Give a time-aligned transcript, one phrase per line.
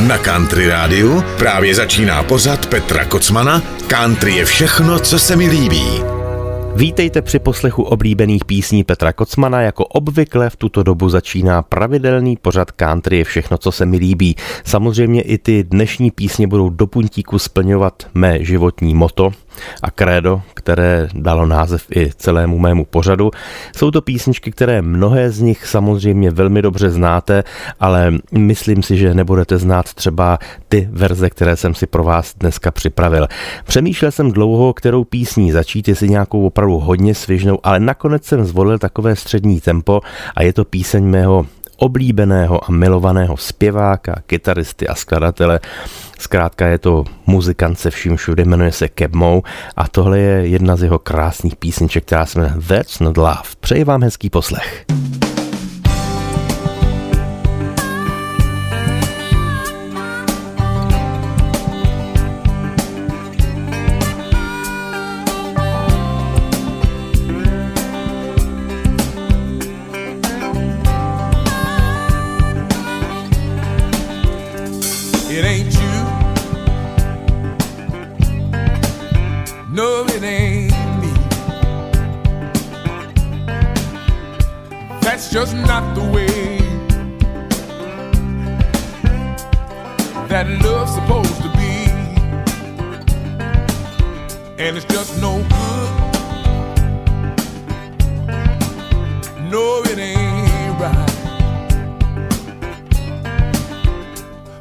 [0.00, 5.84] Na Country Rádiu právě začíná pořad Petra Kocmana Country je všechno, co se mi líbí.
[6.76, 9.60] Vítejte při poslechu oblíbených písní Petra Kocmana.
[9.60, 14.36] Jako obvykle v tuto dobu začíná pravidelný pořad country je všechno, co se mi líbí.
[14.64, 19.32] Samozřejmě i ty dnešní písně budou do puntíku splňovat mé životní moto,
[19.82, 23.30] a krédo, které dalo název i celému mému pořadu.
[23.76, 27.44] Jsou to písničky, které mnohé z nich samozřejmě velmi dobře znáte,
[27.80, 30.38] ale myslím si, že nebudete znát třeba
[30.68, 33.28] ty verze, které jsem si pro vás dneska připravil.
[33.64, 38.78] Přemýšlel jsem dlouho, kterou písní začít, jestli nějakou opravdu hodně svižnou, ale nakonec jsem zvolil
[38.78, 40.00] takové střední tempo
[40.36, 45.60] a je to píseň mého oblíbeného a milovaného zpěváka, kytaristy a skladatele.
[46.18, 49.42] Zkrátka je to muzikant se vším všude, jmenuje se Kebmo
[49.76, 53.42] a tohle je jedna z jeho krásných písniček, která se jmenuje That's Not Love.
[53.60, 54.84] Přeji vám hezký poslech.
[54.86, 55.33] just
[94.56, 95.90] And it's just no good.
[99.50, 101.10] No, it ain't right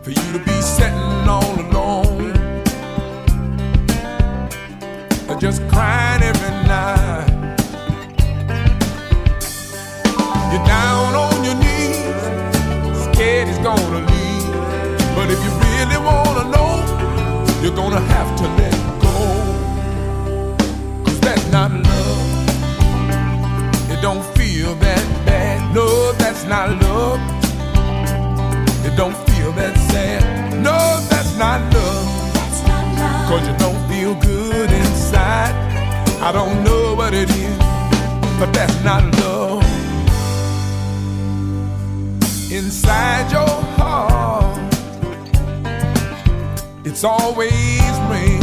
[0.01, 2.33] for you to be sitting all alone,
[5.39, 7.29] just crying every night.
[10.51, 14.53] You're down on your knees, scared he's gonna leave.
[15.15, 16.71] But if you really wanna know,
[17.61, 18.22] you're gonna have
[26.43, 27.19] that's not love.
[28.85, 30.53] It don't feel that sad.
[30.61, 32.07] No, that's not love.
[33.29, 35.53] Cause you don't feel good inside.
[36.21, 37.57] I don't know what it is,
[38.39, 39.63] but that's not love
[42.51, 44.59] inside your heart.
[46.85, 48.41] It's always rain.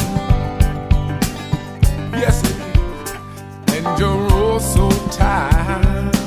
[2.12, 3.74] Yes, it is.
[3.76, 6.19] And you're all so tired.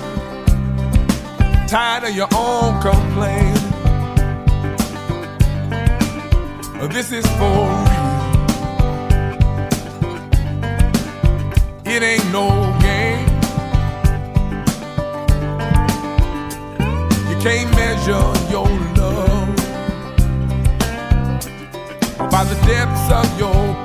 [1.73, 3.57] Tired of your own complaint.
[6.93, 8.13] This is for real.
[11.83, 12.47] It ain't no
[12.79, 13.25] game.
[17.27, 19.55] You can't measure your love
[22.29, 23.82] by the depths of your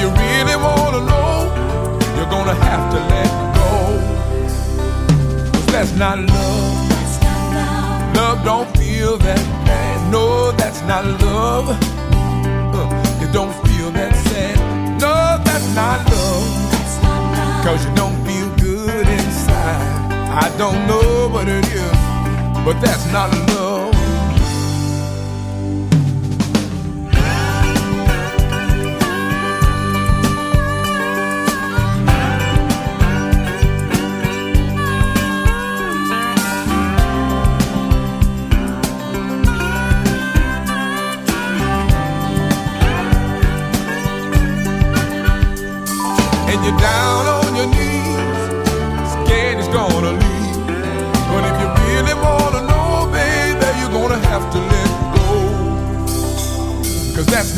[0.00, 1.32] you really wanna know,
[2.16, 3.70] you're gonna have to let go.
[5.52, 6.86] Cause that's not love.
[8.16, 10.12] Love don't feel that bad.
[10.12, 11.68] No, that's not love.
[12.78, 14.56] Uh, it don't feel that sad.
[15.00, 15.14] No,
[15.44, 17.64] that's not love.
[17.64, 20.12] Cause you don't feel good inside.
[20.44, 21.98] I don't know what it is,
[22.64, 23.65] but that's not love.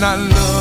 [0.00, 0.57] Not love.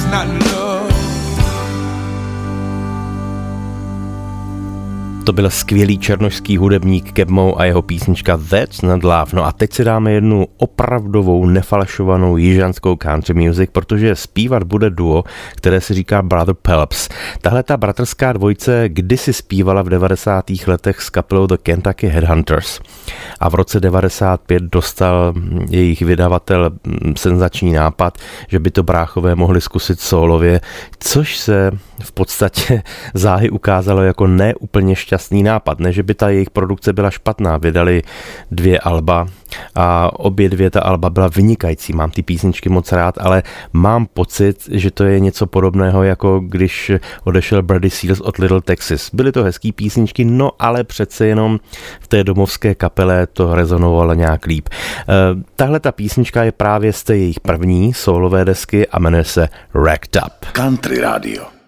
[0.00, 0.59] That's not love.
[5.24, 9.32] To byl skvělý černošský hudebník Kebmo a jeho písnička That's Not Love.
[9.32, 15.24] No a teď si dáme jednu opravdovou nefalšovanou jižanskou country music, protože zpívat bude duo,
[15.56, 17.08] které si říká Brother Pelps.
[17.40, 20.44] Tahle ta bratrská dvojce kdysi zpívala v 90.
[20.66, 22.80] letech s kapelou The Kentucky Headhunters
[23.40, 25.34] a v roce 95 dostal
[25.70, 26.70] jejich vydavatel
[27.16, 28.18] senzační nápad,
[28.48, 30.60] že by to bráchové mohli zkusit solově,
[30.98, 31.70] což se
[32.02, 32.82] v podstatě
[33.14, 35.76] záhy ukázalo jako neúplně šťastný nápad.
[35.84, 37.60] Ne, že by ta jejich produkce byla špatná.
[37.60, 38.02] Vydali
[38.50, 39.28] dvě alba
[39.74, 41.92] a obě dvě ta alba byla vynikající.
[41.92, 46.92] Mám ty písničky moc rád, ale mám pocit, že to je něco podobného, jako když
[47.24, 49.10] odešel Brady Seals od Little Texas.
[49.12, 51.60] Byly to hezký písničky, no ale přece jenom
[52.00, 54.68] v té domovské kapele to rezonovalo nějak líp.
[54.72, 55.04] Eh,
[55.56, 60.16] tahle ta písnička je právě z té jejich první solové desky a jmenuje se Racked
[60.16, 60.46] Up.
[60.52, 61.60] Country Radio.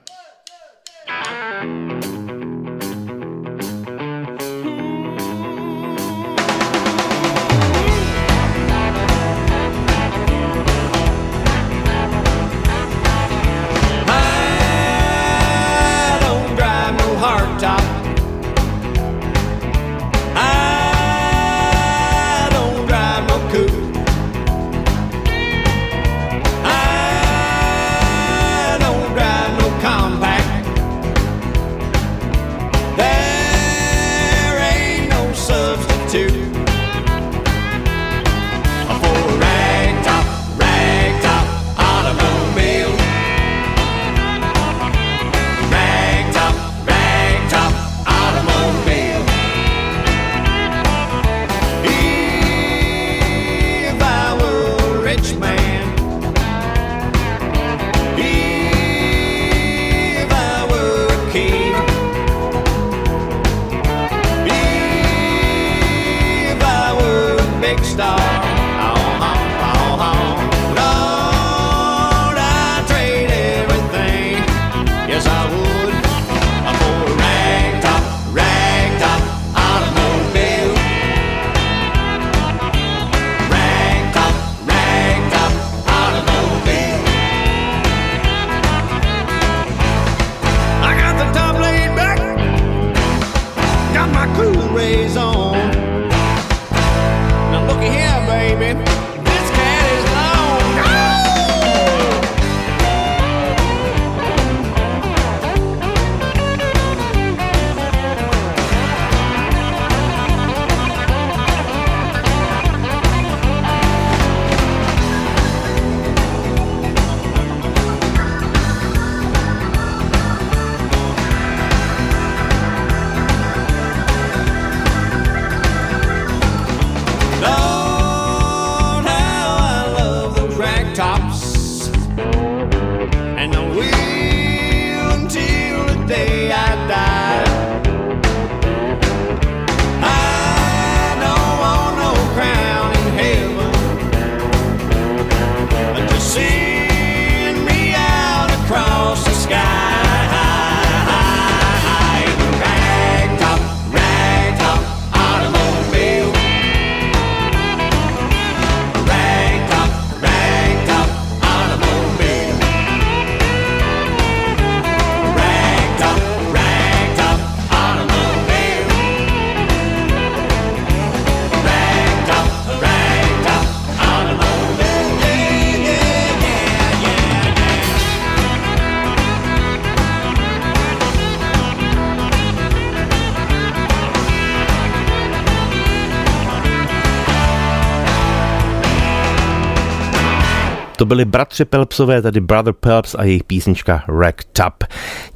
[191.03, 194.85] To byli bratři Pelpsové, tedy Brother Pelps a jejich písnička Racked Up.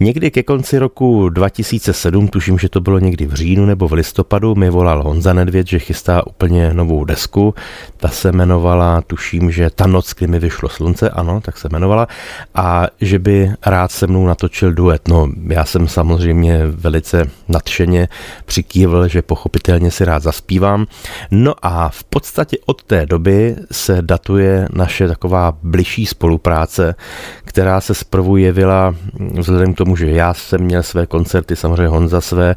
[0.01, 4.55] Někdy ke konci roku 2007, tuším, že to bylo někdy v říjnu nebo v listopadu,
[4.55, 7.55] mi volal Honza Nedvěd, že chystá úplně novou desku.
[7.97, 12.07] Ta se jmenovala, tuším, že Ta noc, kdy mi vyšlo slunce, ano, tak se jmenovala,
[12.55, 15.09] a že by rád se mnou natočil duet.
[15.09, 18.09] No, já jsem samozřejmě velice nadšeně
[18.45, 20.87] přikývl, že pochopitelně si rád zaspívám.
[21.31, 26.95] No a v podstatě od té doby se datuje naše taková bližší spolupráce,
[27.45, 28.95] která se zprvu jevila
[29.39, 32.55] vzhledem k tomu, že já jsem měl své koncerty, samozřejmě Honza své,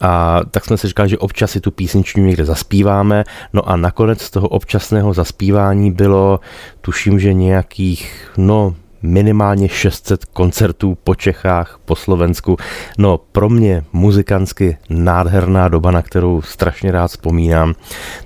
[0.00, 4.22] a tak jsme si říkali, že občas si tu písničku někde zaspíváme, no a nakonec
[4.22, 6.40] z toho občasného zaspívání bylo,
[6.80, 8.74] tuším, že nějakých, no,
[9.06, 12.56] minimálně 600 koncertů po Čechách, po Slovensku.
[12.98, 17.74] No pro mě muzikantsky nádherná doba, na kterou strašně rád vzpomínám,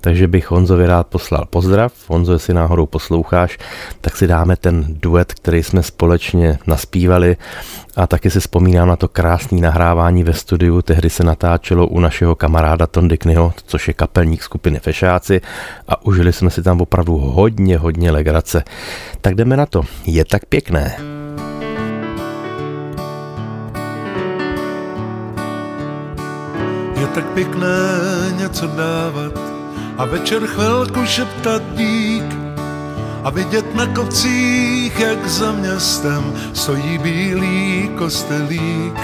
[0.00, 1.92] takže bych Honzovi rád poslal pozdrav.
[2.08, 3.58] Honzo, jestli náhodou posloucháš,
[4.00, 7.36] tak si dáme ten duet, který jsme společně naspívali
[7.96, 10.82] a taky si vzpomínám na to krásné nahrávání ve studiu.
[10.82, 15.40] Tehdy se natáčelo u našeho kamaráda Tondy Knyho, což je kapelník skupiny Fešáci
[15.88, 18.64] a užili jsme si tam opravdu hodně, hodně legrace.
[19.20, 19.82] Tak jdeme na to.
[20.06, 20.96] Je tak pěkné.
[27.00, 27.68] Je tak pěkné
[28.36, 29.40] něco dávat
[29.98, 32.39] a večer chvilku šeptat dík
[33.24, 38.94] a vidět na kopcích, jak za městem stojí bílý kostelík.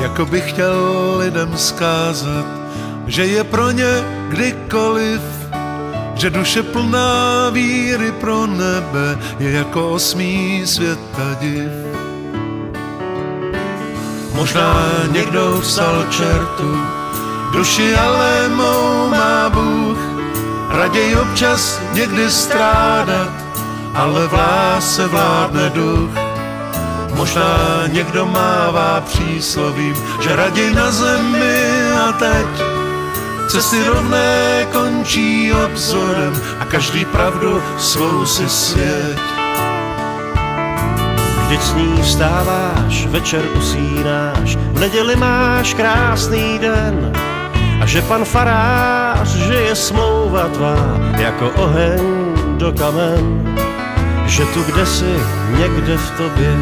[0.00, 2.46] Jako bych chtěl lidem zkázat,
[3.06, 5.20] že je pro ně kdykoliv,
[6.14, 11.70] že duše plná víry pro nebe je jako osmý světa div.
[14.34, 14.76] Možná
[15.12, 16.76] někdo vstal čertu,
[17.52, 20.05] duši ale mou má Bůh,
[20.76, 23.32] raději občas někdy strádat,
[23.94, 26.10] ale v lásce vládne duch.
[27.14, 32.46] Možná někdo mává příslovím, že raději na zemi a teď
[33.48, 39.18] cesty rovné končí obzorem a každý pravdu svou si svět.
[41.46, 47.12] Vždyť s ní vstáváš, večer usínáš, v neděli máš krásný den,
[47.80, 50.76] a že pan farář, že je smlouva tvá
[51.18, 52.00] jako oheň
[52.56, 53.56] do kamen,
[54.26, 55.14] že tu kde si
[55.58, 56.56] někde v tobě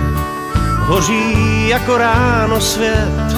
[0.79, 3.37] hoří jako ráno svět,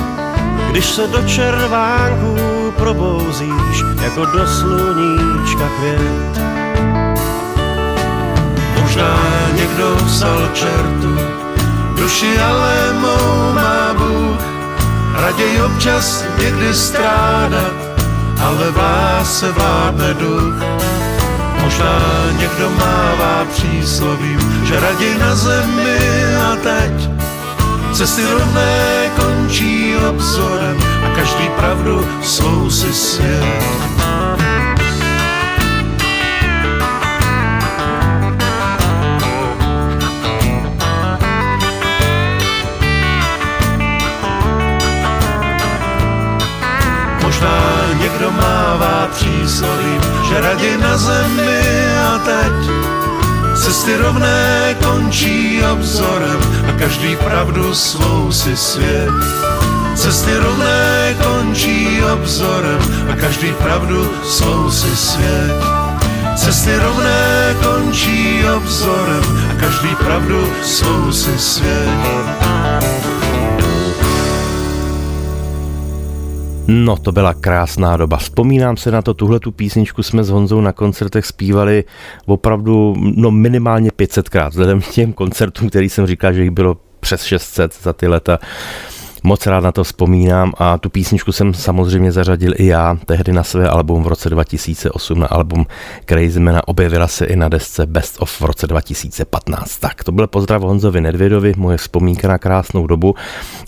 [0.70, 2.36] když se do červánků
[2.76, 6.46] probouzíš jako do sluníčka květ.
[8.82, 9.18] Možná
[9.54, 11.16] někdo vzal čertu,
[11.96, 13.85] duši ale mou má
[15.20, 17.72] raději občas někdy strádat,
[18.40, 20.54] ale vás se vládne duch.
[21.60, 22.00] Možná
[22.38, 25.98] někdo mává příslovím, že raději na zemi
[26.36, 27.10] a teď
[27.92, 33.85] cesty rovné končí obzorem a každý pravdu svou si svět.
[48.16, 51.60] Někdo mává příslovím, že raději na zemi
[51.98, 52.70] a teď
[53.54, 59.10] cesty rovné končí obzorem a každý pravdu svou si svět.
[59.94, 62.78] Cesty rovné končí obzorem
[63.12, 65.56] a každý pravdu svou si svět.
[66.36, 72.45] Cesty rovné končí obzorem a každý pravdu svou si svět.
[76.68, 78.16] No, to byla krásná doba.
[78.16, 81.84] Vzpomínám se na to, tuhle tu písničku jsme s Honzou na koncertech zpívali
[82.26, 84.48] opravdu no, minimálně 500krát.
[84.48, 88.38] Vzhledem k těm koncertům, který jsem říkal, že jich bylo přes 600 za ty leta,
[89.26, 93.44] Moc rád na to vzpomínám a tu písničku jsem samozřejmě zařadil i já tehdy na
[93.44, 95.66] své album v roce 2008 na album
[96.04, 99.76] Crazy Man objevila se i na desce Best of v roce 2015.
[99.76, 103.14] Tak to byl pozdrav Honzovi Nedvědovi, moje vzpomínka na krásnou dobu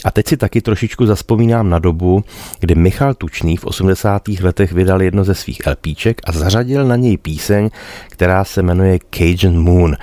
[0.04, 2.24] a teď si taky trošičku zaspomínám na dobu,
[2.60, 4.28] kdy Michal Tučný v 80.
[4.28, 7.70] letech vydal jedno ze svých LPček a zařadil na něj píseň,
[8.08, 9.96] která se jmenuje Cajun Moon.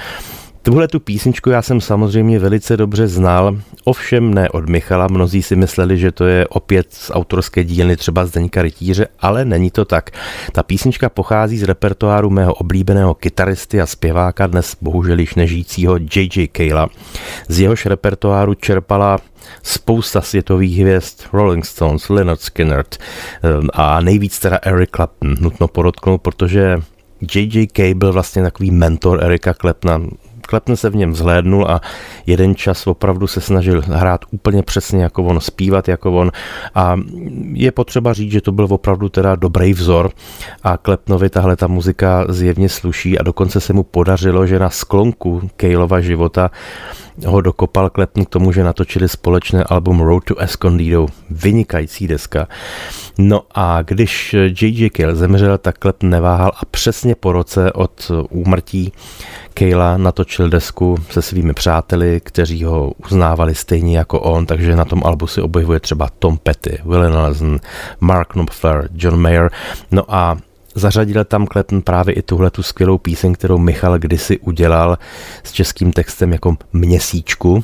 [0.65, 5.55] Tuhle tu písničku já jsem samozřejmě velice dobře znal, ovšem ne od Michala, mnozí si
[5.55, 10.09] mysleli, že to je opět z autorské dílny třeba Zdeňka Rytíře, ale není to tak.
[10.51, 16.47] Ta písnička pochází z repertoáru mého oblíbeného kytaristy a zpěváka dnes bohužel již nežijícího J.J.
[16.47, 16.89] Kayla.
[17.47, 19.17] Z jehož repertoáru čerpala
[19.63, 26.21] spousta světových hvězd, Rolling Stones, Leonard Skinner eh, a nejvíc teda Eric Clapton, nutno podotknout,
[26.21, 26.77] protože
[27.35, 27.93] J.J.K.
[27.93, 30.01] byl vlastně takový mentor Erika Klepna,
[30.45, 31.81] Klepne se v něm vzhlédnul a
[32.25, 36.31] jeden čas opravdu se snažil hrát úplně přesně jako on, zpívat jako on.
[36.75, 36.95] A
[37.53, 40.11] je potřeba říct, že to byl opravdu teda dobrý vzor
[40.63, 45.49] a Klepnovi tahle ta muzika zjevně sluší a dokonce se mu podařilo, že na sklonku
[45.55, 46.51] Kejlova života
[47.25, 52.47] ho dokopal Klepn k tomu, že natočili společné album Road to Escondido, vynikající deska.
[53.17, 54.89] No a když J.J.
[54.89, 58.91] Kill zemřel, tak Klepn neváhal a přesně po roce od úmrtí
[59.53, 65.01] Kayla natočil desku se svými přáteli, kteří ho uznávali stejně jako on, takže na tom
[65.05, 67.59] albu si objevuje třeba Tom Petty, Willie Nelson,
[67.99, 69.51] Mark Knopfler, John Mayer.
[69.91, 70.37] No a
[70.75, 74.97] zařadil tam Clapton právě i tuhle tu skvělou píseň, kterou Michal kdysi udělal
[75.43, 77.63] s českým textem jako Měsíčku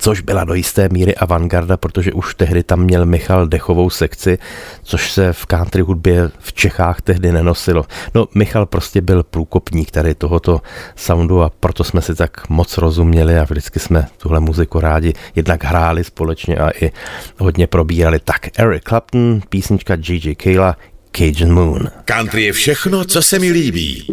[0.00, 4.38] což byla do jisté míry avantgarda, protože už tehdy tam měl Michal dechovou sekci,
[4.82, 7.84] což se v country hudbě v Čechách tehdy nenosilo.
[8.14, 10.60] No, Michal prostě byl průkopník tady tohoto
[10.96, 15.64] soundu a proto jsme si tak moc rozuměli a vždycky jsme tuhle muziku rádi jednak
[15.64, 16.92] hráli společně a i
[17.38, 18.18] hodně probírali.
[18.18, 20.34] Tak Eric Clapton, písnička J.J.
[20.34, 20.76] Kayla,
[21.12, 21.90] Cajun Moon.
[22.04, 24.06] Country je všechno, co se mi líbí.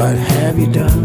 [0.00, 0.99] What have you done?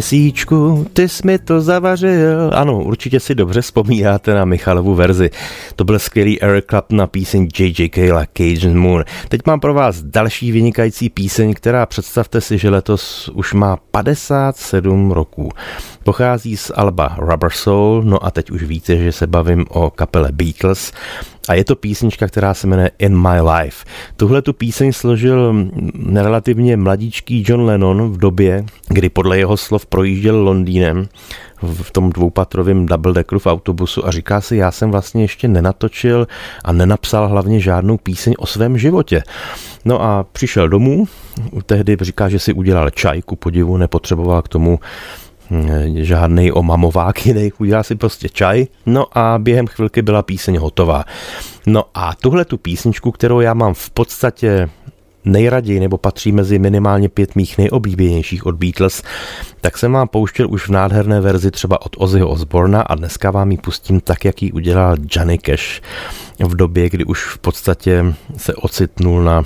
[0.00, 2.50] Měsíčku, ty jsi mi to zavařil.
[2.54, 5.30] Ano, určitě si dobře vzpomínáte na Michalovu verzi.
[5.80, 7.88] To byl skvělý Eric Clapton na píseň J.J.
[7.88, 9.04] Kayla Cajun Moon.
[9.28, 15.10] Teď mám pro vás další vynikající píseň, která představte si, že letos už má 57
[15.10, 15.50] roků.
[16.04, 20.28] Pochází z Alba Rubber Soul, no a teď už víte, že se bavím o kapele
[20.32, 20.92] Beatles
[21.48, 23.84] a je to písnička, která se jmenuje In My Life.
[24.16, 25.66] Tuhle tu píseň složil
[26.14, 31.08] relativně mladíčký John Lennon v době, kdy podle jeho slov projížděl Londýnem
[31.62, 36.26] v tom dvoupatrovém double deckeru v autobusu a říká si, já jsem vlastně ještě nenatočil
[36.64, 39.22] a nenapsal hlavně žádnou píseň o svém životě.
[39.84, 41.08] No a přišel domů,
[41.66, 44.80] tehdy říká, že si udělal čaj, ku podivu, nepotřeboval k tomu
[45.50, 51.04] hm, žádný omamovák jiný, udělal si prostě čaj, no a během chvilky byla píseň hotová.
[51.66, 54.68] No a tuhle tu písničku, kterou já mám v podstatě
[55.24, 59.02] nejraději nebo patří mezi minimálně pět mých nejoblíbenějších od Beatles,
[59.60, 63.50] tak jsem vám pouštěl už v nádherné verzi třeba od Ozzyho Osborna a dneska vám
[63.50, 65.82] ji pustím tak, jak ji udělal Johnny Cash
[66.38, 69.44] v době, kdy už v podstatě se ocitnul na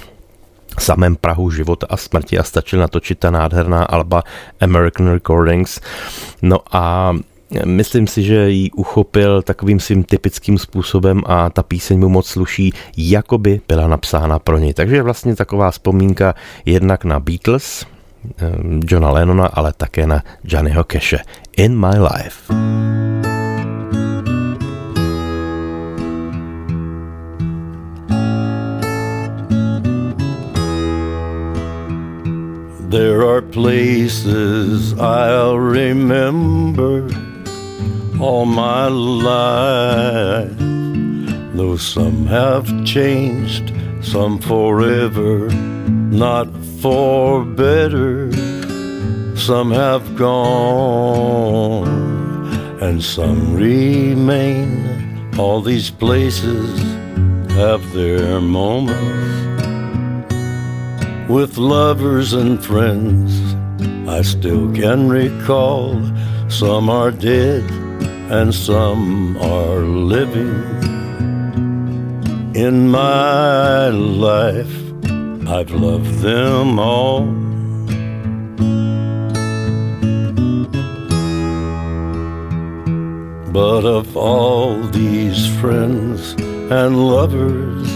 [0.78, 4.22] samém Prahu života a smrti a stačil natočit ta nádherná alba
[4.60, 5.80] American Recordings.
[6.42, 7.14] No a
[7.64, 12.72] Myslím si, že ji uchopil takovým svým typickým způsobem a ta píseň mu moc sluší,
[12.96, 14.74] jako by byla napsána pro něj.
[14.74, 17.86] Takže vlastně taková vzpomínka jednak na Beatles,
[18.38, 18.52] eh,
[18.88, 21.18] Johna Lennona, ale také na Johnnyho Cashe.
[21.56, 22.54] In My Life.
[32.90, 37.23] There are places I'll remember
[38.20, 40.50] all my life.
[41.54, 43.72] Though some have changed,
[44.02, 46.48] some forever, not
[46.80, 48.32] for better.
[49.36, 51.88] Some have gone,
[52.80, 55.34] and some remain.
[55.38, 56.80] All these places
[57.52, 59.44] have their moments
[61.28, 63.54] with lovers and friends.
[64.08, 66.00] I still can recall
[66.48, 67.83] some are dead
[68.30, 70.54] and some are living.
[72.54, 74.74] In my life,
[75.46, 77.26] I've loved them all.
[83.52, 86.32] But of all these friends
[86.72, 87.88] and lovers,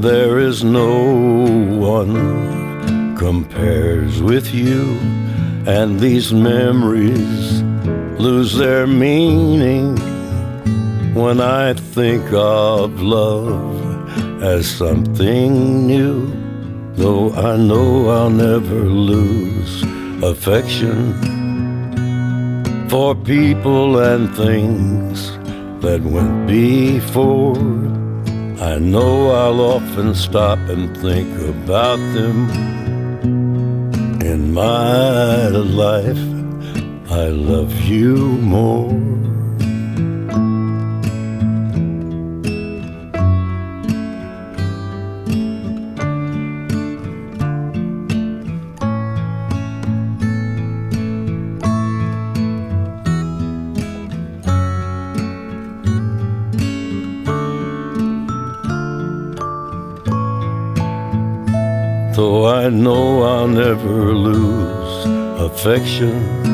[0.00, 1.02] there is no
[1.78, 4.98] one compares with you,
[5.66, 7.62] and these memories
[8.18, 9.96] lose their meaning
[11.14, 16.32] when I think of love as something new.
[16.94, 19.82] Though I know I'll never lose
[20.22, 21.12] affection
[22.88, 25.32] for people and things
[25.80, 27.56] that went before.
[28.60, 32.48] I know I'll often stop and think about them.
[34.22, 36.33] In my life,
[37.16, 38.90] I love you more.
[62.16, 65.06] though I know I'll never lose
[65.40, 66.53] affection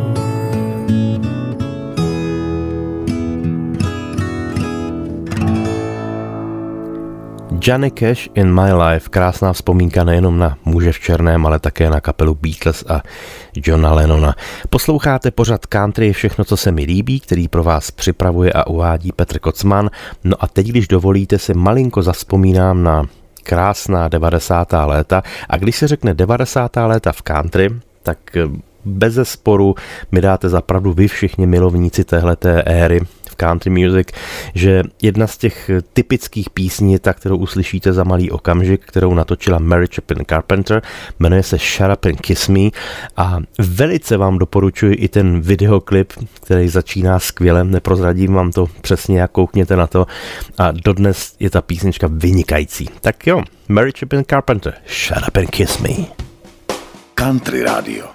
[7.63, 12.01] Johnny Cash in My Life, krásná vzpomínka nejenom na muže v černém, ale také na
[12.01, 13.01] kapelu Beatles a
[13.53, 14.35] Johna Lennona.
[14.69, 19.39] Posloucháte pořad Country všechno, co se mi líbí, který pro vás připravuje a uvádí Petr
[19.39, 19.89] Kocman.
[20.23, 23.05] No a teď, když dovolíte, si malinko zaspomínám na
[23.43, 24.73] krásná 90.
[24.85, 26.75] léta a když se řekne 90.
[26.75, 27.69] léta v country,
[28.03, 28.17] tak
[28.85, 29.75] bez sporu
[30.11, 33.01] mi dáte zapravdu vy všichni milovníci téhleté éry
[33.41, 34.07] country music,
[34.55, 39.59] že jedna z těch typických písní je ta, kterou uslyšíte za malý okamžik, kterou natočila
[39.59, 40.81] Mary Chapin Carpenter,
[41.19, 42.69] jmenuje se Shut Up and Kiss Me
[43.17, 49.31] a velice vám doporučuji i ten videoklip, který začíná skvěle, neprozradím vám to přesně, jak
[49.31, 50.05] koukněte na to
[50.57, 52.89] a dodnes je ta písnička vynikající.
[53.01, 56.05] Tak jo, Mary Chapin Carpenter, Shut Up and Kiss Me.
[57.15, 58.05] Country Radio.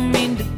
[0.00, 0.49] Don't mean to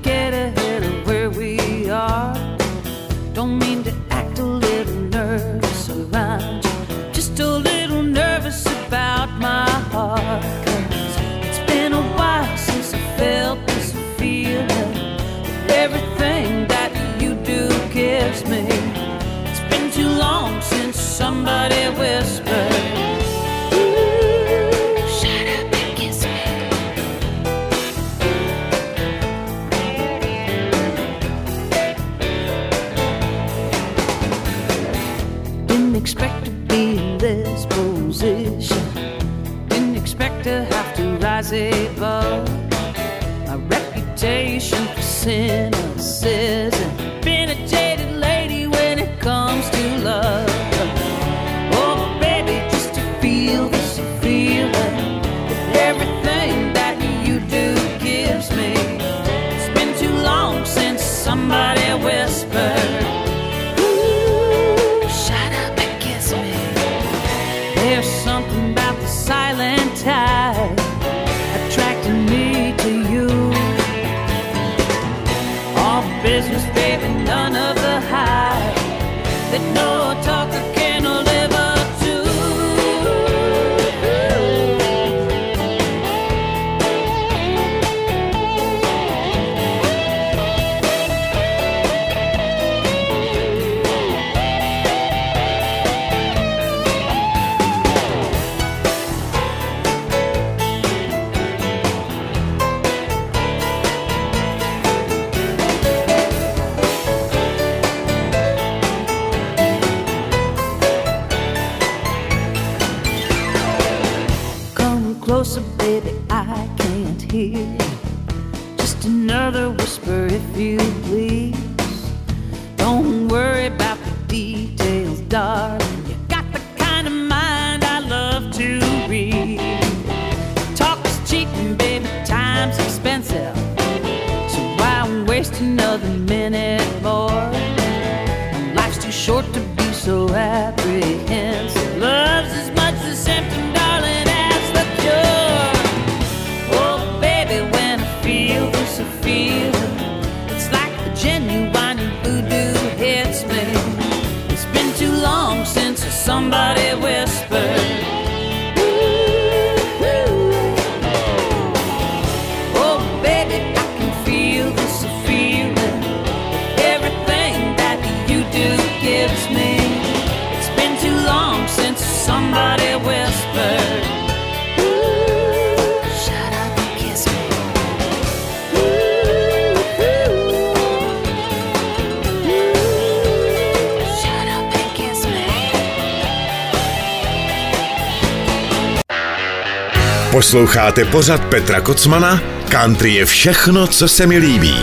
[190.52, 192.40] Posloucháte pořad Petra Kocmana?
[192.70, 194.74] Country je všechno, co se mi líbí.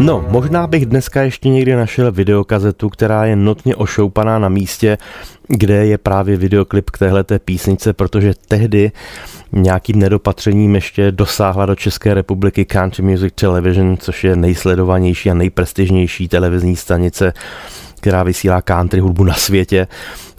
[0.00, 4.98] No, možná bych dneska ještě někdy našel videokazetu, která je notně ošoupaná na místě,
[5.48, 8.92] kde je právě videoklip k téhleté písnice, protože tehdy
[9.52, 16.28] nějakým nedopatřením ještě dosáhla do České republiky Country Music Television, což je nejsledovanější a nejprestižnější
[16.28, 17.32] televizní stanice
[18.06, 19.86] která vysílá country hudbu na světě.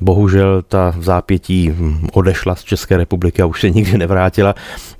[0.02, 1.76] Bohužel ta v zápětí
[2.14, 4.56] odešla z České republiky a už se nikdy nevrátila.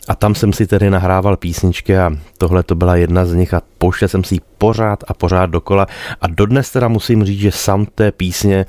[0.08, 3.62] A tam jsem si tedy nahrával písničky a tohle to byla jedna z nich a
[3.78, 5.88] pouštěl jsem si ji pořád a pořád dokola.
[6.22, 8.66] A dodnes teda musím říct, že sam té písně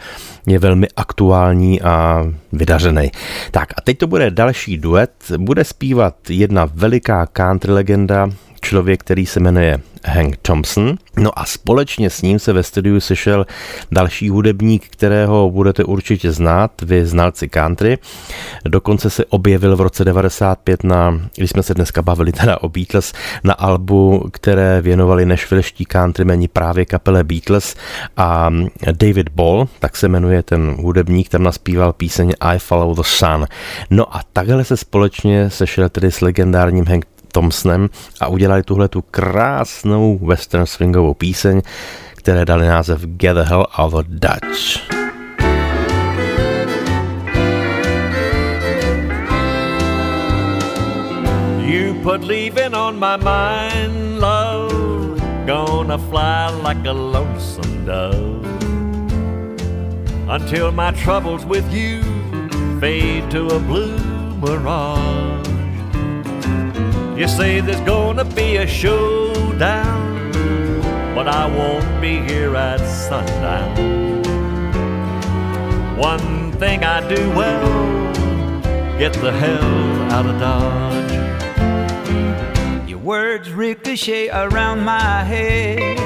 [0.46, 3.10] je velmi aktuální a vydařený.
[3.50, 5.10] Tak a teď to bude další duet.
[5.36, 8.30] Bude zpívat jedna veliká country legenda,
[8.68, 10.94] člověk, který se jmenuje Hank Thompson.
[11.16, 13.46] No a společně s ním se ve studiu sešel
[13.92, 17.98] další hudebník, kterého budete určitě znát, vy znalci country.
[18.64, 23.12] Dokonce se objevil v roce 95 na, když jsme se dneska bavili teda o Beatles,
[23.44, 27.76] na albu, které věnovali nešvilští countrymeni právě kapele Beatles
[28.16, 28.50] a
[28.92, 33.46] David Ball, tak se jmenuje ten hudebník, tam naspíval píseň I Follow the Sun.
[33.90, 37.88] No a takhle se společně sešel tedy s legendárním Hank Thompsonem
[38.20, 41.62] a udělali tuhle tu krásnou western swingovou píseň,
[42.14, 44.80] které dali název Get the Hell Out of Dutch.
[51.68, 55.20] You put leaving on my mind, love.
[55.46, 58.46] Gonna fly like a lonesome dove.
[60.28, 62.02] Until my troubles with you
[62.80, 63.98] fade to a blue
[64.40, 65.27] mirage.
[67.18, 70.30] You say there's gonna be a showdown,
[71.16, 73.74] but I won't be here at sundown.
[75.98, 78.12] One thing I do well,
[79.00, 81.12] get the hell out of Dodge.
[82.88, 85.98] Your words ricochet around my head.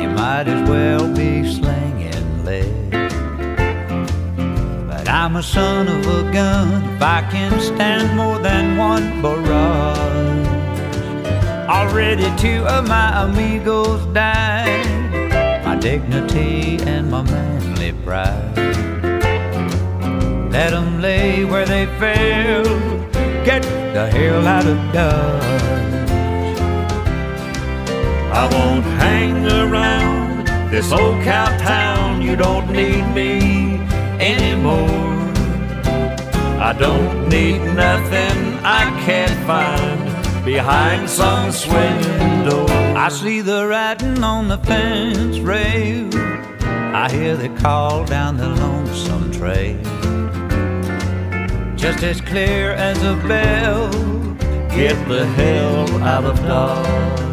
[0.00, 1.79] You might as well be slinging
[5.22, 10.46] I'm a son of a gun if I can stand more than one barrage.
[11.68, 14.86] Already two of my amigos died.
[15.62, 18.56] My dignity and my manly pride.
[20.50, 22.64] Let 'em lay where they fell.
[23.44, 26.60] Get the hell out of Dodge.
[28.40, 32.22] I won't hang around this old cow town.
[32.22, 33.80] You don't need me
[34.18, 35.09] anymore.
[36.62, 42.02] I don't need nothing I can't find behind some swing
[42.44, 42.70] door.
[42.70, 46.10] I see the writing on the fence rail.
[46.94, 49.80] I hear the call down the lonesome trail.
[51.76, 53.88] Just as clear as a bell.
[54.68, 57.29] Get the hell out of Dodge.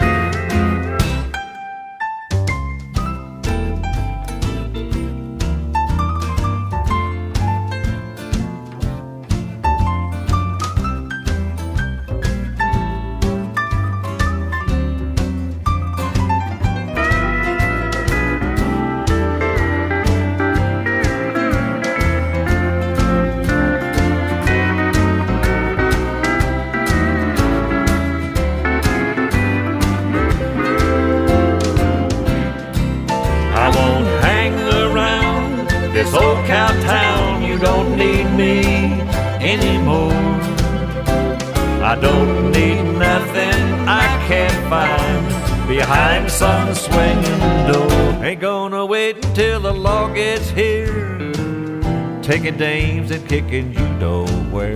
[52.38, 54.76] Taking dames and kicking you nowhere.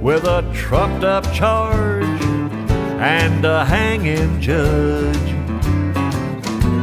[0.00, 2.22] With a trumped up charge
[3.00, 5.16] and a hanging judge.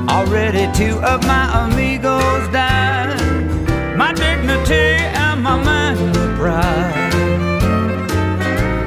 [0.09, 3.95] Already two of my amigos died.
[3.95, 7.13] My dignity and my manhood pride.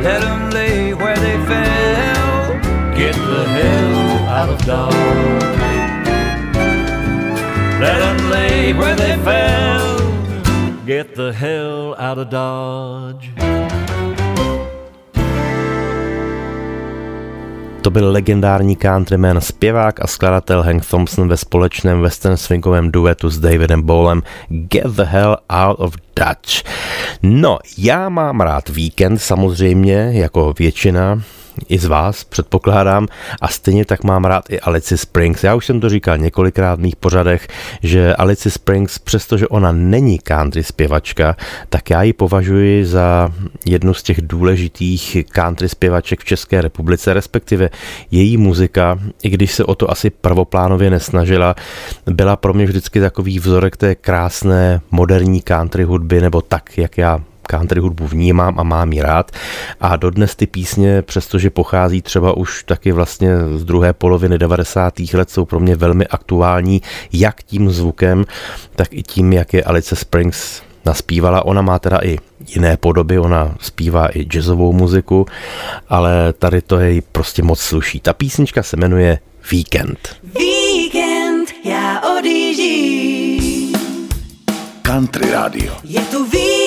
[0.02, 2.60] Let them lay where they fell.
[2.94, 5.61] Get the hell out of Dodge.
[7.82, 9.98] Let them lay where they fell.
[10.86, 13.32] Get the hell out of Dodge.
[17.82, 23.38] To byl legendární countryman, zpěvák a skladatel Hank Thompson ve společném western swingovém duetu s
[23.38, 26.62] Davidem Bowlem Get the Hell Out of Dutch.
[27.22, 31.22] No, já mám rád víkend samozřejmě, jako většina
[31.68, 33.08] i z vás, předpokládám,
[33.40, 35.44] a stejně tak mám rád i Alice Springs.
[35.44, 37.48] Já už jsem to říkal několikrát v mých pořadech,
[37.82, 41.36] že Alice Springs, přestože ona není country zpěvačka,
[41.68, 43.32] tak já ji považuji za
[43.66, 47.70] jednu z těch důležitých country zpěvaček v České republice, respektive
[48.10, 51.54] její muzika, i když se o to asi prvoplánově nesnažila,
[52.06, 57.20] byla pro mě vždycky takový vzorek té krásné moderní country hudby, nebo tak, jak já
[57.52, 59.30] country hudbu vnímám a mám ji rád.
[59.80, 64.94] A dodnes ty písně, přestože pochází třeba už taky vlastně z druhé poloviny 90.
[65.14, 68.24] let, jsou pro mě velmi aktuální, jak tím zvukem,
[68.76, 71.44] tak i tím, jak je Alice Springs naspívala.
[71.44, 75.26] Ona má teda i jiné podoby, ona zpívá i jazzovou muziku,
[75.88, 78.00] ale tady to jej prostě moc sluší.
[78.00, 79.18] Ta písnička se jmenuje
[79.52, 80.16] Weekend.
[80.38, 83.72] Víkend, já odjíždím.
[84.82, 85.74] Country Radio.
[85.84, 86.61] Je tu víkend,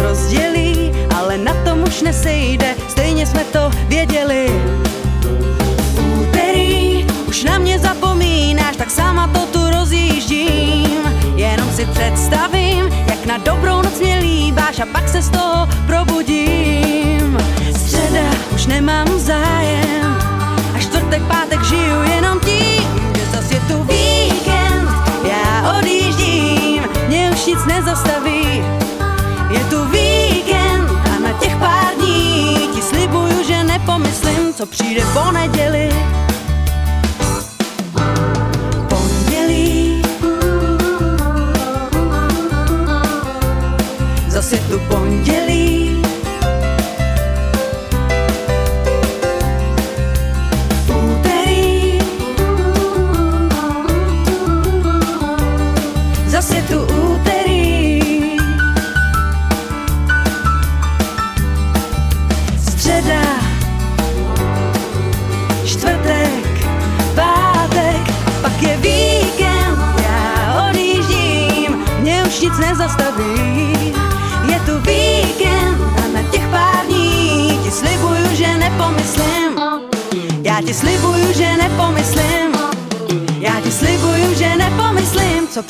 [0.00, 4.50] rozdělí, ale na tom už nesejde, stejně jsme to věděli.
[6.20, 11.00] Úterý, už na mě zapomínáš, tak sama to tu rozjíždím.
[11.36, 16.09] Jenom si představím, jak na dobrou noc mě líbáš a pak se z toho probudím.
[34.90, 36.09] Přijde po neděli.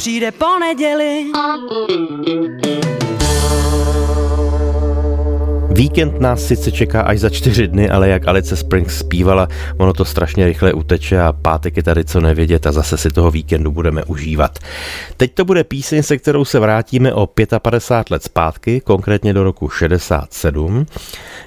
[0.01, 1.25] Přijde po neděli
[5.71, 10.05] Víkend nás sice čeká až za čtyři dny, ale jak Alice Springs zpívala, ono to
[10.05, 14.05] strašně rychle uteče a pátek je tady co nevědět a zase si toho víkendu budeme
[14.05, 14.59] užívat.
[15.17, 17.27] Teď to bude píseň, se kterou se vrátíme o
[17.63, 20.87] 55 let zpátky, konkrétně do roku 67,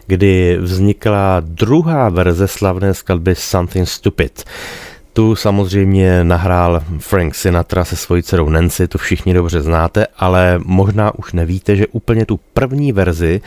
[0.07, 4.43] kdy vznikla druhá verze slavné skladby Something Stupid.
[5.13, 11.15] Tu samozřejmě nahrál Frank Sinatra se svojí dcerou Nancy, to všichni dobře znáte, ale možná
[11.15, 13.41] už nevíte, že úplně tu první verzi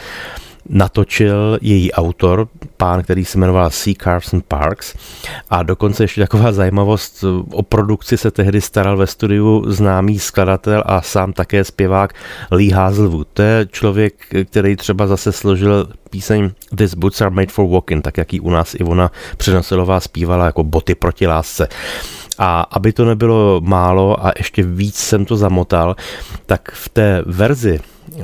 [0.68, 3.94] natočil její autor, pán, který se jmenoval C.
[3.94, 4.94] Carson Parks
[5.50, 11.02] a dokonce ještě taková zajímavost, o produkci se tehdy staral ve studiu známý skladatel a
[11.02, 12.14] sám také zpěvák
[12.50, 13.28] Lee Hazelwood.
[13.32, 14.14] To je člověk,
[14.50, 18.50] který třeba zase složil píseň This Boots Are Made for Walking, tak jak ji u
[18.50, 21.68] nás Ivona Přenosilová zpívala jako boty proti lásce.
[22.38, 25.96] A aby to nebylo málo a ještě víc jsem to zamotal,
[26.46, 27.80] tak v té verzi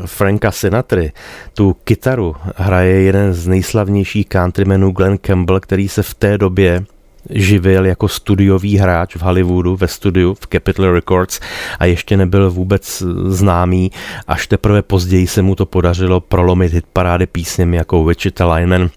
[0.07, 1.13] Franka Sinatry
[1.55, 6.85] tu kytaru hraje jeden z nejslavnějších countrymenů Glenn Campbell, který se v té době
[7.31, 11.41] živil jako studiový hráč v Hollywoodu, ve studiu v Capitol Records
[11.79, 13.93] a ještě nebyl vůbec známý,
[14.27, 18.91] až teprve později se mu to podařilo prolomit hitparády písněmi jako Wichita Lineman,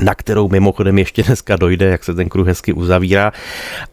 [0.00, 3.32] na kterou mimochodem ještě dneska dojde, jak se ten kruh hezky uzavírá.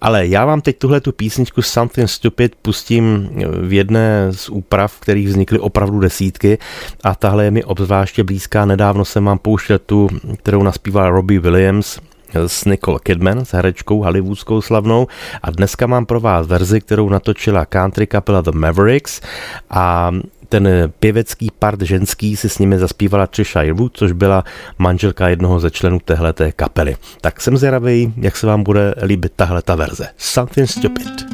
[0.02, 3.30] Ale já vám teď tuhle tu písničku Something Stupid pustím
[3.62, 6.58] v jedné z úprav, kterých vznikly opravdu desítky
[7.04, 8.66] a tahle je mi obzvláště blízká.
[8.66, 12.00] Nedávno jsem vám pouštěl tu, kterou naspíval Robbie Williams,
[12.34, 15.08] s Nicole Kidman, s herečkou hollywoodskou slavnou
[15.44, 19.22] a dneska mám pro vás verzi, kterou natočila country kapela The Mavericks
[19.70, 20.12] a
[20.50, 20.70] ten
[21.00, 24.44] pěvecký part ženský si s nimi zaspívala Trisha Yearwood, což byla
[24.78, 26.98] manželka jednoho ze členů téhleté kapely.
[27.22, 30.08] Tak jsem zvědavý, jak se vám bude líbit tahle ta verze.
[30.18, 31.26] Something Stupid.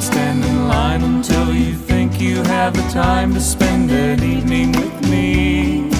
[0.00, 5.10] Stand in line until you think you have the time to spend an evening with
[5.10, 5.99] me.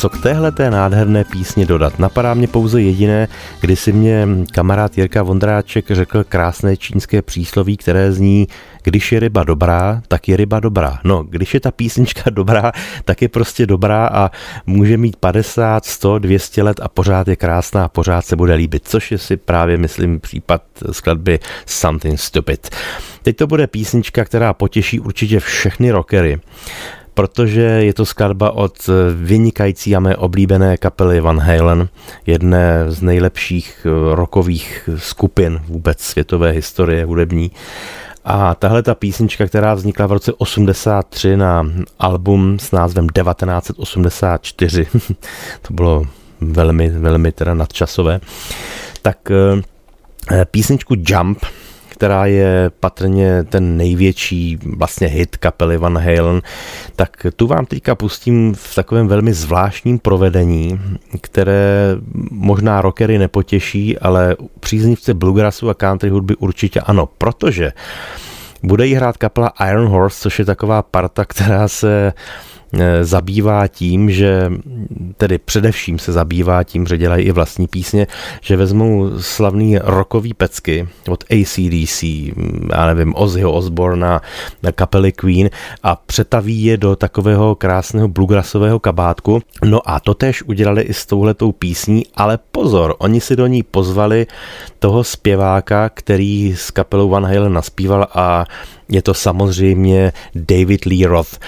[0.00, 1.98] co k téhle té nádherné písni dodat?
[1.98, 3.28] Napadá mě pouze jediné,
[3.60, 8.46] kdy si mě kamarád Jirka Vondráček řekl krásné čínské přísloví, které zní,
[8.82, 10.98] když je ryba dobrá, tak je ryba dobrá.
[11.04, 12.72] No, když je ta písnička dobrá,
[13.04, 14.30] tak je prostě dobrá a
[14.66, 18.88] může mít 50, 100, 200 let a pořád je krásná a pořád se bude líbit,
[18.88, 22.70] což je si právě, myslím, případ skladby Something Stupid.
[23.22, 26.40] Teď to bude písnička, která potěší určitě všechny rockery
[27.14, 31.88] protože je to skladba od vynikající a mé oblíbené kapely Van Halen,
[32.26, 37.50] jedné z nejlepších rokových skupin vůbec světové historie hudební.
[38.24, 41.66] A tahle ta písnička, která vznikla v roce 83 na
[41.98, 44.86] album s názvem 1984,
[45.62, 46.04] to bylo
[46.40, 48.20] velmi, velmi teda nadčasové,
[49.02, 49.18] tak
[50.50, 51.44] písničku Jump
[52.00, 56.42] která je patrně ten největší vlastně hit kapely Van Halen,
[56.96, 60.80] tak tu vám teďka pustím v takovém velmi zvláštním provedení,
[61.20, 61.96] které
[62.30, 67.72] možná rockery nepotěší, ale příznivce bluegrassu a country hudby určitě ano, protože
[68.62, 72.12] bude jí hrát kapela Iron Horse, což je taková parta, která se
[73.02, 74.52] zabývá tím, že
[75.16, 78.06] tedy především se zabývá tím, že dělají i vlastní písně,
[78.40, 82.02] že vezmou slavný rokový pecky od ACDC,
[82.72, 84.20] já nevím, Ozzyho Osborna,
[84.74, 85.50] kapely Queen
[85.82, 89.42] a přetaví je do takového krásného bluegrassového kabátku.
[89.64, 93.62] No a to tež udělali i s touhletou písní, ale pozor, oni si do ní
[93.62, 94.26] pozvali
[94.78, 98.44] toho zpěváka, který s kapelou Van Halen naspíval a
[98.90, 101.38] je to samozřejmě David Lee Roth.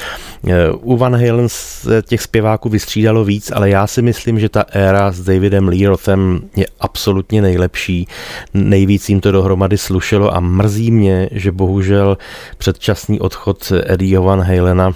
[0.48, 4.64] Eh, u Van Halen se těch zpěváků vystřídalo víc, ale já si myslím, že ta
[4.72, 8.08] éra s Davidem Lee Rothem je absolutně nejlepší.
[8.54, 12.18] Nejvíc jim to dohromady slušelo a mrzí mě, že bohužel
[12.58, 14.94] předčasný odchod Eddieho Van Halena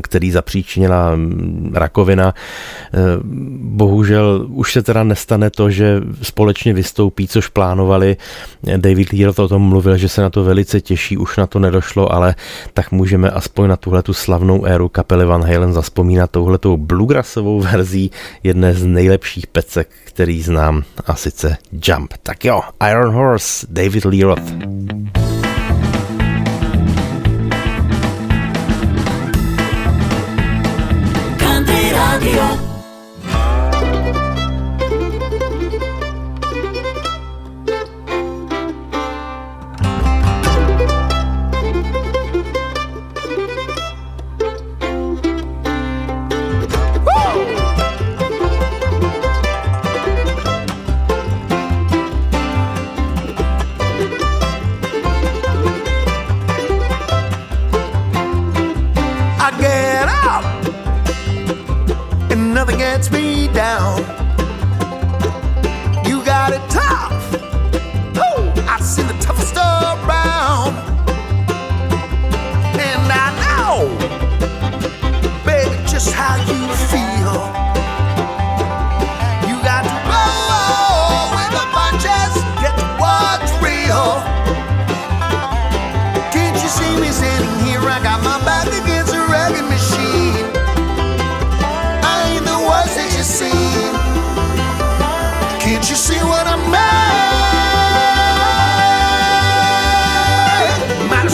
[0.00, 2.34] který zapříčinila mm, rakovina.
[2.94, 2.98] Eh,
[3.62, 8.16] bohužel už se teda nestane to, že společně vystoupí, což plánovali.
[8.76, 12.12] David Lee o tom mluvil, že se na to velice těší, už na to nedošlo,
[12.12, 12.34] ale
[12.74, 18.10] tak můžeme aspoň na tuhle tu slavnou éru kapely Van Halen zaspomínat touhletou bluegrassovou verzí
[18.42, 22.14] jedné z nejlepších pecek, který znám, a sice Jump.
[22.22, 22.60] Tak jo,
[22.90, 24.24] Iron Horse, David Lee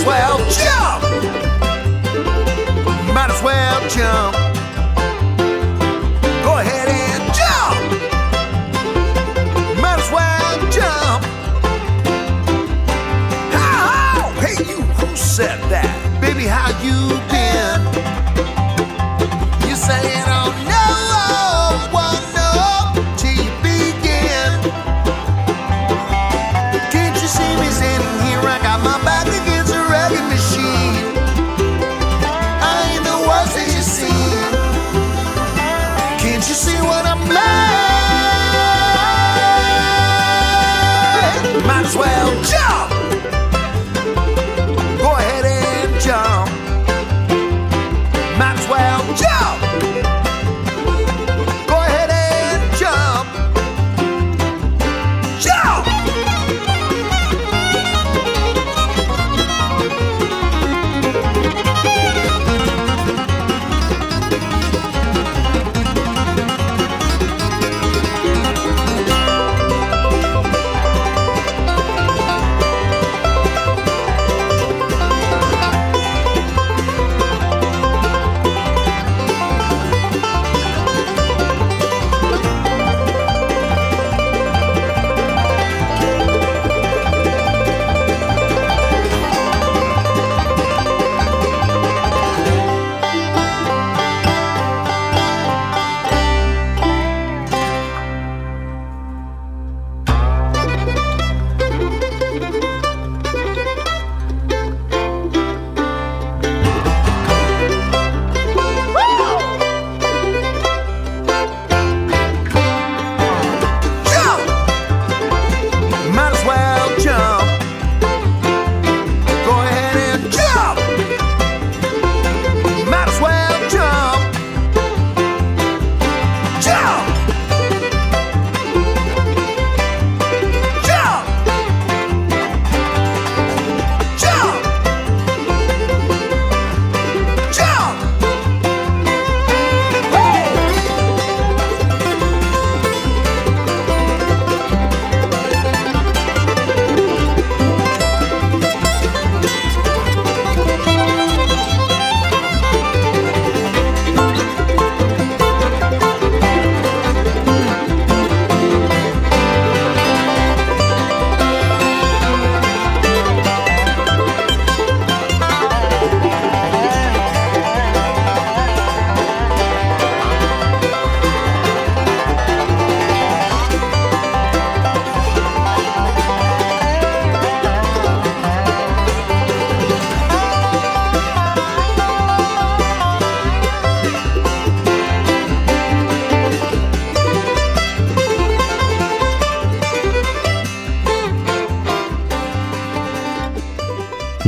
[0.07, 1.03] well jump.
[3.15, 4.35] Might as well jump.
[6.45, 7.81] Go ahead and jump.
[9.81, 11.25] Might as well jump.
[13.53, 14.31] How?
[14.41, 16.21] Hey, you, who said that?
[16.21, 17.34] Baby, how you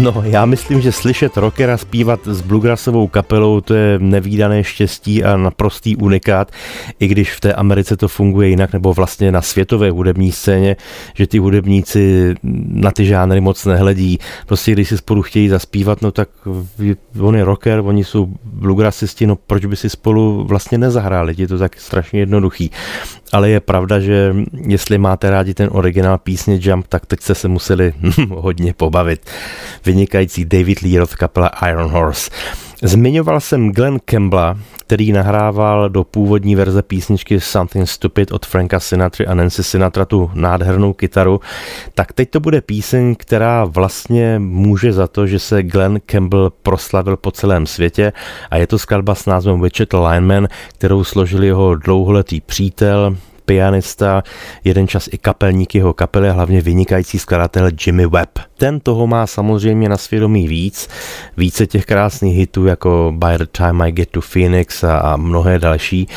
[0.07, 5.37] No, já myslím, že slyšet rockera zpívat s bluegrassovou kapelou, to je nevýdané štěstí a
[5.37, 6.51] naprostý unikát,
[7.01, 10.77] i když v té Americe to funguje jinak, nebo vlastně na světové hudební scéně,
[11.15, 12.35] že ty hudebníci
[12.69, 14.19] na ty žánry moc nehledí.
[14.47, 16.29] Prostě když si spolu chtějí zaspívat, no tak
[17.21, 21.59] on je rocker, oni jsou bluegrassisti, no proč by si spolu vlastně nezahráli, je to
[21.59, 22.71] tak strašně jednoduchý.
[23.33, 24.35] Ale je pravda, že
[24.67, 27.93] jestli máte rádi ten originál písně Jump, tak teď jste se museli
[28.29, 29.31] hodně pobavit
[29.85, 32.31] vynikající David Lee Roth kapela Iron Horse.
[32.87, 39.27] Zmiňoval jsem Glenn Campbella, který nahrával do původní verze písničky Something Stupid od Franka Sinatra
[39.29, 41.41] a Nancy Sinatra tu nádhernou kytaru,
[41.95, 47.17] tak teď to bude píseň, která vlastně může za to, že se Glenn Campbell proslavil
[47.17, 48.13] po celém světě.
[48.51, 53.17] A je to skladba s názvem Wichita Lineman, kterou složil jeho dlouholetý přítel,
[53.47, 54.23] pianista,
[54.65, 58.39] jeden čas i kapelník jeho kapely hlavně vynikající skladatel Jimmy Webb.
[58.59, 60.89] Ten toho má samozřejmě na svědomí víc,
[61.37, 65.59] více těch krásných hitů jako By the Time I Get to Phoenix a, a mnohé
[65.59, 66.09] další.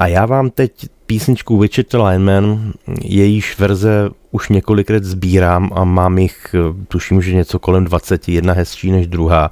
[0.00, 0.72] A já vám teď
[1.06, 2.72] písničku Wichita Lineman,
[3.02, 6.54] jejíž verze už několikrát sbírám a mám jich,
[6.88, 9.50] tuším, že něco kolem 20, jedna hezčí než druhá.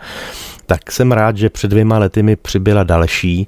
[0.66, 3.46] Tak jsem rád, že před dvěma lety mi přibyla další.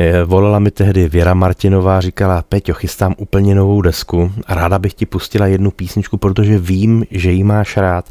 [0.00, 4.94] Eh, volala mi tehdy Věra Martinová, říkala, Peťo, chystám úplně novou desku a ráda bych
[4.94, 8.04] ti pustila jednu písničku, protože vím, že ji máš rád.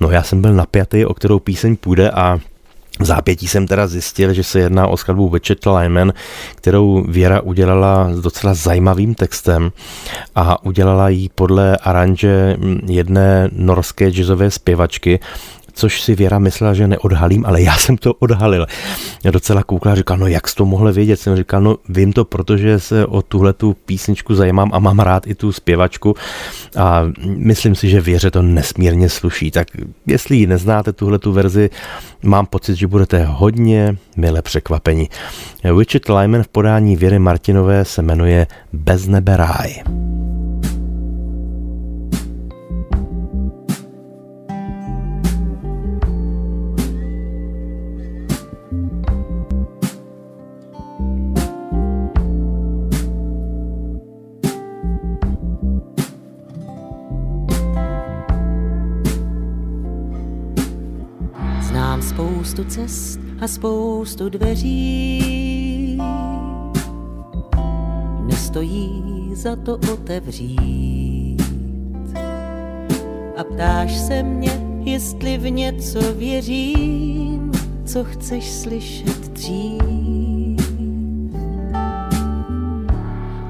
[0.00, 2.38] No já jsem byl napjatý, o kterou píseň půjde a
[3.00, 6.12] v zápětí jsem teda zjistil, že se jedná o skladbu Witchet Lyman,
[6.54, 9.72] kterou Věra udělala s docela zajímavým textem
[10.34, 12.56] a udělala ji podle aranže
[12.86, 15.20] jedné norské jazzové zpěvačky,
[15.74, 18.66] což si Věra myslela, že neodhalím, ale já jsem to odhalil.
[19.24, 21.20] Já docela koukla a říkal, no jak jsi to mohl vědět?
[21.20, 25.26] Jsem říkal, no vím to, protože se o tuhle tu písničku zajímám a mám rád
[25.26, 26.14] i tu zpěvačku
[26.76, 29.50] a myslím si, že Věře to nesmírně sluší.
[29.50, 29.68] Tak
[30.06, 31.70] jestli ji neznáte, tuhle tu verzi,
[32.22, 35.08] mám pocit, že budete hodně mile překvapeni.
[35.78, 39.74] Witchet Lyman v podání Věry Martinové se jmenuje Bez nebe ráj.
[62.64, 65.98] Spoustu cest a spoustu dveří.
[68.26, 69.02] Nestojí
[69.32, 71.36] za to otevřít.
[73.36, 77.52] A ptáš se mě, jestli v něco věřím,
[77.84, 79.80] co chceš slyšet dřív.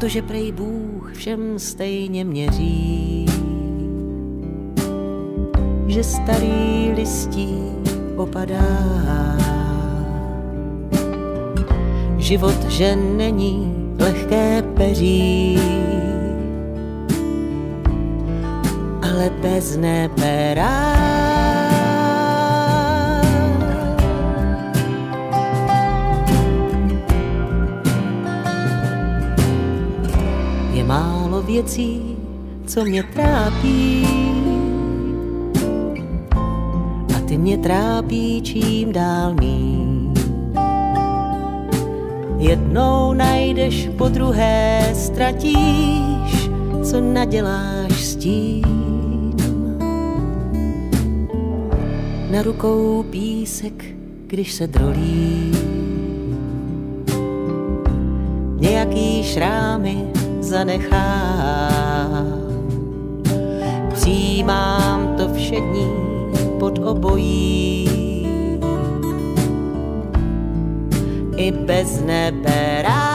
[0.01, 3.27] To, že prej Bůh všem stejně měří,
[5.87, 7.84] že starý listí
[8.17, 9.37] opadá.
[12.19, 15.59] Život, že není lehké peří,
[19.03, 20.55] ale bez nebe
[30.73, 32.17] Je málo věcí,
[32.67, 34.24] co mě trápí,
[37.35, 40.15] ty mě trápí čím dál míň.
[42.39, 46.51] Jednou najdeš, po druhé ztratíš,
[46.83, 49.35] co naděláš s tím.
[52.31, 53.85] Na rukou písek,
[54.27, 55.53] když se drolí,
[58.61, 60.05] nějaký šrámy
[60.41, 61.31] zanechá.
[63.95, 66.14] Přijímám to všední,
[66.85, 67.89] obojí.
[71.37, 73.14] I bez nebe rád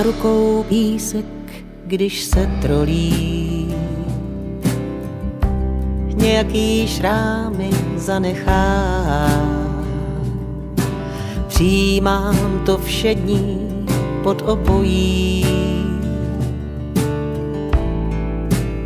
[0.00, 1.24] na rukou písek,
[1.86, 3.74] když se trolí.
[6.14, 9.30] Nějaký šrámy zanechá.
[11.48, 13.68] Přijímám to všední
[14.22, 15.46] pod obojí.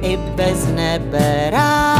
[0.02, 1.93] I bez nebe rád.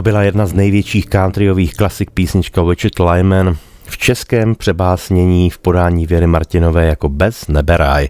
[0.00, 6.06] To byla jedna z největších countryových klasik písnička Richard Lyman v českém přebásnění v podání
[6.06, 8.08] Věry Martinové jako Bez neberaj.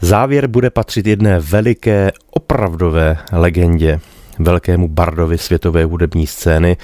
[0.00, 4.00] Závěr bude patřit jedné veliké, opravdové legendě,
[4.38, 6.76] velkému bardovi světové hudební scény,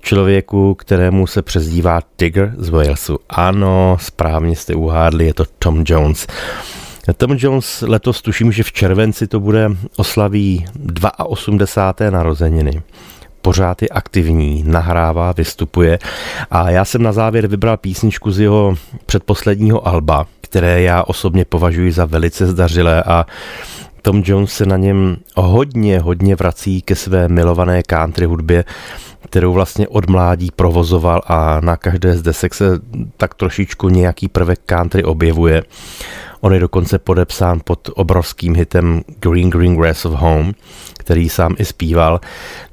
[0.00, 3.18] člověku, kterému se přezdívá Tigger z Walesu.
[3.28, 6.26] Ano, správně jste uhádli, je to Tom Jones.
[7.16, 10.66] Tom Jones letos tuším, že v červenci to bude oslaví
[11.18, 12.10] 82.
[12.10, 12.82] narozeniny
[13.42, 15.98] pořád je aktivní, nahrává, vystupuje
[16.50, 18.74] a já jsem na závěr vybral písničku z jeho
[19.06, 23.26] předposledního alba, které já osobně považuji za velice zdařilé a
[24.02, 28.64] Tom Jones se na něm hodně, hodně vrací ke své milované country hudbě,
[29.28, 32.80] kterou vlastně od mládí provozoval a na každé z desek se
[33.16, 35.62] tak trošičku nějaký prvek country objevuje.
[36.40, 40.52] On je dokonce podepsán pod obrovským hitem Green Green Grass of Home,
[41.02, 42.20] který sám i zpíval.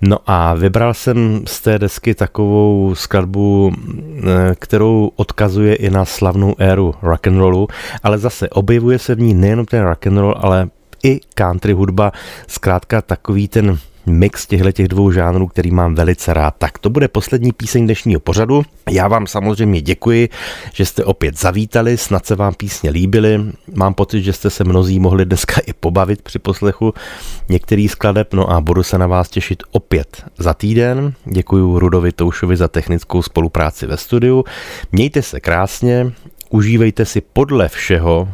[0.02, 6.56] No a vybral jsem z té desky takovou skladbu, eh, kterou odkazuje i na slavnou
[6.58, 7.68] éru rock and rollu,
[8.04, 10.70] ale zase objevuje se v ní nejenom ten rock and roll, ale
[11.04, 12.12] i country hudba,
[12.48, 16.56] zkrátka takový ten mix těchto těch dvou žánrů, který mám velice rád.
[16.58, 18.64] Tak to bude poslední píseň dnešního pořadu.
[18.90, 20.30] Já vám samozřejmě děkuji,
[20.74, 23.40] že jste opět zavítali, snad se vám písně líbily.
[23.76, 26.94] Mám pocit, že jste se mnozí mohli dneska i pobavit při poslechu
[27.50, 31.14] některých skladeb, no a budu se na vás těšit opět za týden.
[31.26, 34.44] Děkuji Rudovi Toušovi za technickou spolupráci ve studiu.
[34.92, 36.12] Mějte se krásně,
[36.50, 38.30] užívejte si podle všeho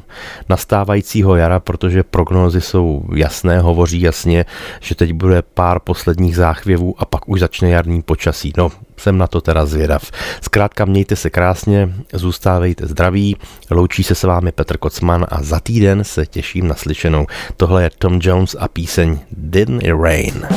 [0.49, 4.45] nastávajícího jara, protože prognózy jsou jasné, hovoří jasně,
[4.79, 8.53] že teď bude pár posledních záchvěvů a pak už začne jarní počasí.
[8.57, 10.11] No, jsem na to teda zvědav.
[10.41, 13.37] Zkrátka mějte se krásně, zůstávejte zdraví,
[13.71, 17.27] loučí se s vámi Petr Kocman a za týden se těším na slyšenou.
[17.57, 20.47] Tohle je Tom Jones a píseň Didn't It Rain.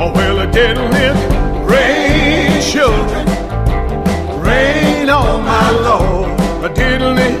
[0.00, 1.47] Oh, well, it didn't it
[2.72, 3.26] children.
[4.44, 6.74] Rain on my Lord.
[6.74, 7.38] Didn't it?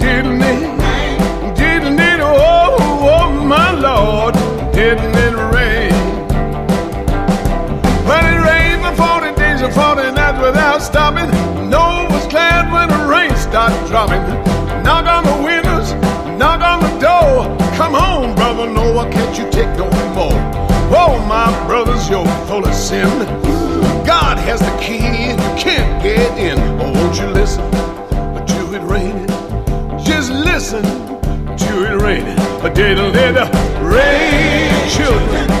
[0.00, 0.42] Didn't
[2.00, 2.20] it?
[2.20, 2.76] Oh,
[3.14, 4.34] oh, my Lord.
[4.72, 5.92] Didn't it rain?
[8.08, 11.30] Well, it rained for 40 days and 40 nights without stopping.
[11.70, 14.22] Noah was glad when the rain started dropping.
[14.82, 15.92] Knock on the windows,
[16.40, 17.56] knock on the door.
[17.76, 20.40] Come home, brother Noah, can't you take no more?
[20.90, 23.83] Oh, my brothers, you're full of sin.
[24.04, 26.58] God has the key and you can't get in.
[26.80, 29.26] Oh, won't you listen to it raining?
[30.04, 32.38] Just listen to it raining.
[32.62, 33.48] A day to it
[33.82, 35.53] rain, children.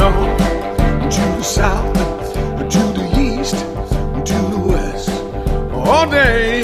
[0.00, 0.38] North,
[1.14, 1.92] to the south,
[2.74, 3.58] to the east,
[4.24, 5.10] to the west.
[5.72, 6.62] All day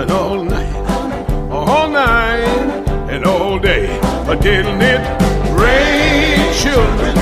[0.00, 3.86] and all night, all night and all day.
[4.40, 5.00] Didn't it
[5.58, 7.17] rain, children?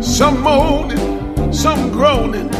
[0.00, 2.50] Some moaning, some groaning,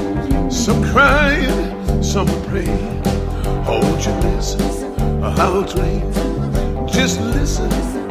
[0.50, 3.04] some crying, some praying.
[3.64, 4.62] Hold your listen,
[5.22, 6.12] a howl train.
[6.86, 8.03] Just listen.